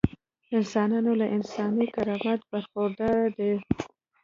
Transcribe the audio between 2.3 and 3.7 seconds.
برخورداره دي.